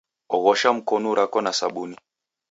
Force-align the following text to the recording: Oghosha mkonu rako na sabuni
Oghosha 0.35 0.73
mkonu 0.73 1.15
rako 1.15 1.41
na 1.41 1.53
sabuni 1.53 1.97